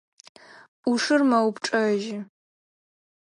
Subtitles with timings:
[0.81, 2.19] Ӏушыр мэупчӏэжьы.